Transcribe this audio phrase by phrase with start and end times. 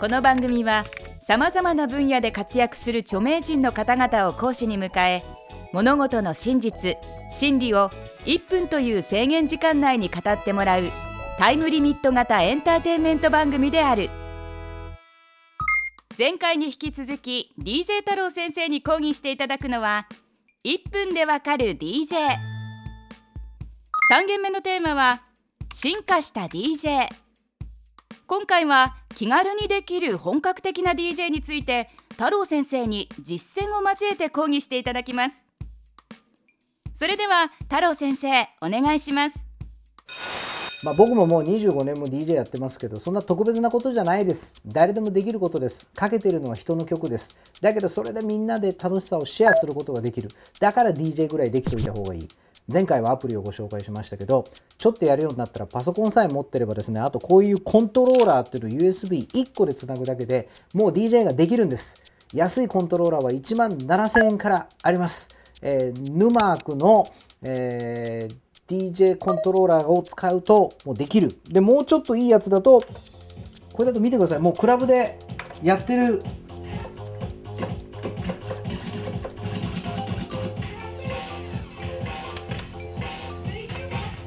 [0.00, 0.84] この番組は
[1.20, 5.22] さまざまな分野で活躍する著名人の方々を講師に迎え
[5.74, 6.96] 物事の真実
[7.30, 7.90] 真理を
[8.24, 10.84] 1分という制限時間内に語ってもらう
[11.38, 14.08] タイムリミット型エンターテインメント番組である。
[16.18, 20.06] 前回に引き続き DJ 太郎先生に講義していただくのは
[20.64, 22.36] 1分でわかる DJ3
[24.26, 25.20] 限目のテーマは
[25.74, 27.06] 進化した DJ
[28.26, 35.46] 今回は気軽にできる本格的な DJ について太郎先生に実践を交えて講義していただきます。
[36.96, 39.46] それでは太郎先生お願いします。
[40.82, 44.62] まあ、僕ももう25年も DJ やってますけどそんな特別なことじゃないです。
[44.66, 45.86] 誰でもできることです。
[45.94, 47.36] かけてるのは人の曲です。
[47.60, 50.30] だけどそれでみんなで楽しさをシェアすることができる。
[50.58, 52.28] だから DJ ぐらいできておいた方がいい。
[52.72, 54.44] 前回はアプリをご紹介しましたけど
[54.78, 62.02] ちょっとやるようになったらパソコンさえ持ってればですねあとこういうコントローラーっていうのを USB1 個でつなぐだけでもう DJ ができるんです。
[62.32, 67.04] 安いコントローラーは1万7000円からあります、えー、ヌマークの、
[67.42, 68.36] えー
[68.70, 71.36] DJ コントローラーを使うともうできる。
[71.48, 72.84] でもうちょっといいやつだと
[73.72, 74.38] これだと見てください。
[74.38, 75.18] もうクラブで
[75.60, 76.22] やってる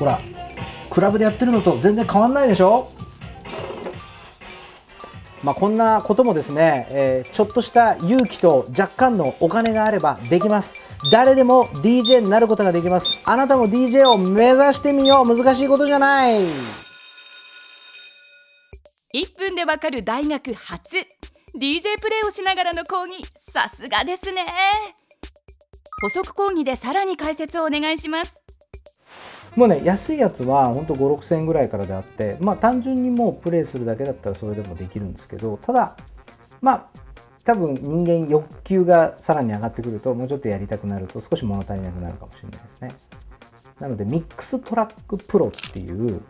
[0.00, 0.18] ほら
[0.90, 2.90] クラブでやってるのと全然変わんないでしょ？
[5.44, 10.76] まあ、こんなこともですね、えー、ちょっとした勇気と若干のお金があればできます。
[11.10, 13.14] 誰でも DJ になることができます。
[13.24, 15.26] あなたも DJ を目指してみよう。
[15.26, 16.40] 難しいことじゃない。
[19.14, 24.44] 1分でわかる大学初 DJ プレイをしながらの講義さすがですね
[26.00, 28.40] 補足講義でさらに解説をお願いします
[29.60, 35.98] もうね安いやつはほんと5 6 0 0円ぐらいからであってまあ単純にもうプレイするだけだったらそれでもできるんですけどただ
[36.62, 36.86] まあ
[37.44, 42.90] 多分人間欲求がさらに上がってくるともうちょっとやりたくなると少し物足りなくなるかもしれないですね。
[43.78, 46.22] なので Mixtrack Pro っていう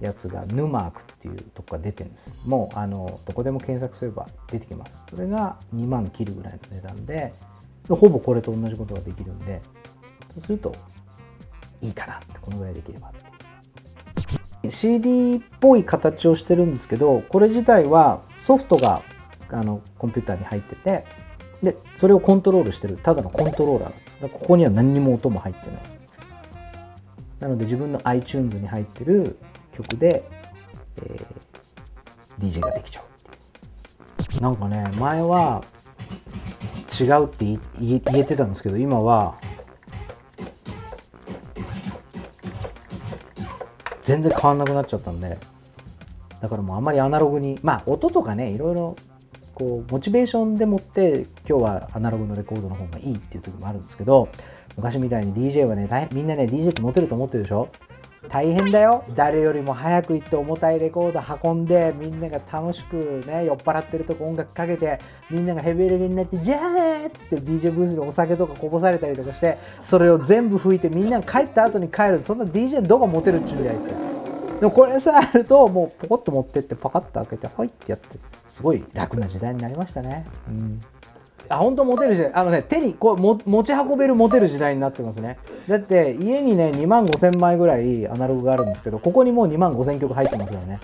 [0.00, 2.36] やつが Numark っていうとこが出てるんです。
[2.44, 5.06] もうあのどこでも検索すれば出てきます。
[5.08, 7.32] それが2万切るぐらいの値段で
[7.88, 9.62] ほぼこれと同じことができるんで
[10.34, 10.74] そうすると
[11.80, 13.12] いいかなってこのぐらいできれば
[14.68, 19.02] CD っぽい形をしてるんですけどこれ自体はソフトが
[19.50, 21.04] あのコンピューターに入ってて
[21.62, 24.28] でそれをコントロールしてるただのコントローラーなんです。
[24.28, 25.82] ここには何にも音も入ってない。
[27.40, 29.38] なので自分の iTunes に入ってる
[29.72, 30.28] 曲で、
[30.96, 33.04] えー、DJ ができちゃう
[34.22, 34.40] っていう。
[34.40, 35.64] なんかね前は
[37.00, 37.60] 違うって言
[38.14, 39.36] えてたんですけど今は
[44.08, 45.36] 全然変わんなくなっちゃったんで。
[46.40, 48.96] だからもうあんまりアナログにまあ音とかねいろいろ
[49.54, 54.28] こうモチベーションでもって今日はアナログのレコードの方がいいっていう時もあるんですけど
[54.76, 57.68] 昔みたいに DJ はねみんなね DJ ってモテると思ってるでしょ？
[58.28, 59.04] 大変だよ。
[59.14, 64.98] 誰よりも早く行って重たいレコード運んでみんなが楽しくね酔っ払ってるとこ音楽かけて
[65.30, 72.20] みんながヘビーレゲになって「じゃーっつって DJ ブースにお酒とかこぼされたりとかしてそれを全部拭いてみんなが帰った後に帰る。
[72.20, 73.94] そんな DJ どこモテるっちゅうんだいって。
[74.60, 78.18] でもこれさあるともうポコッと持ってってパカッと開けてはいってやって。
[78.48, 80.26] すごい楽な時代になりましたね。
[80.48, 80.80] うん。
[81.48, 82.32] あ本当モテる時代。
[82.34, 85.38] あのね手にこうも持ち運べるモテる時代になってますね。
[85.68, 90.80] だって家にね2万5000枚ぐらいアナログがあるんですけどここにもう2万5000曲入ってますからね。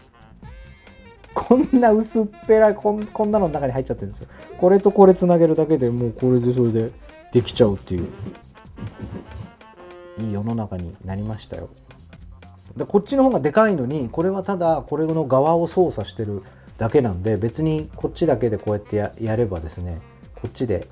[1.34, 4.28] こんな薄っぺらいこんこんなの中に入っちゃってるんですよ。
[4.56, 6.92] これとこれつなげるだけでもうこれでそれで
[7.32, 8.08] できちゃうっていう。
[10.18, 11.70] いい世の中になりましたよ。
[12.76, 16.42] でこっちの方がでかいのにこれはただこれの側を操作してる
[16.76, 20.00] だけなんで別にこっちだけでこうやってやればですね
[20.44, 20.86] こっちで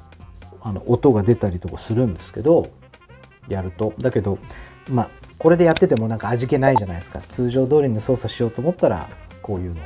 [0.63, 2.69] あの音が出たりとかするんですけど
[3.49, 3.93] やると。
[3.99, 4.39] だけど
[4.89, 7.21] まあこれでやっててもなんか味気ないじゃないですか。
[7.21, 9.07] 通常通りに操作しようと思ったら
[9.43, 9.81] こういうの。
[9.83, 9.85] を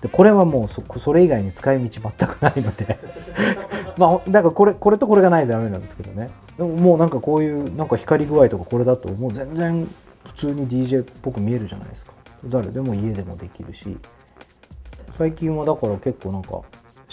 [0.00, 2.98] でこれはもうそれ以外に使い道全くないので。
[3.96, 6.30] まあだからこれこれとこれがないとダメなんですけどね。
[6.58, 9.32] でももうなんかこういうなんか光具合とかこれだともう。
[9.32, 9.88] 全然
[10.24, 12.14] 普通に DJ っぽく見えるじゃないですか。
[12.46, 13.96] 誰でも家でもできるし。
[15.12, 16.62] 最近はだから結構なんか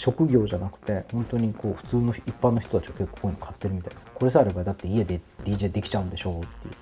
[0.02, 4.06] 職業じゃなくて本当にこう普通の一般の人たちは結構こういうの買ってるみたいです。
[4.12, 6.74] これさえあればだって家で DJ できちゃうんでしょうっていう。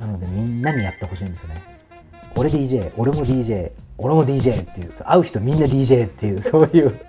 [0.00, 1.62] なのでみんなにやってほしいんですよね。
[2.34, 7.00] 俺 DJ 俺も DJ 俺も DJ っていう会う人みんな DJ っていうそういう。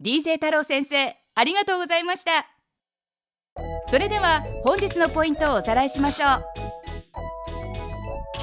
[0.00, 2.46] DJ 太郎先生ありがとうございました。
[3.88, 6.55] それでは本日のポイントをおさらいしましょう。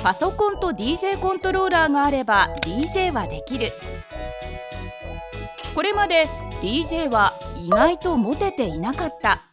[0.04, 3.72] パソコンと DJ コントローラーがあれば DJ はできる。
[5.74, 6.28] これまで
[6.62, 7.34] DJ は
[7.66, 9.44] 意外とモテていなかった。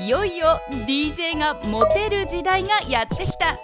[0.00, 3.58] いよいよ DJ がモテる時代がやってきた。